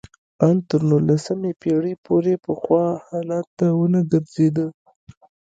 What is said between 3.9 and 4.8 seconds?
ګرځېده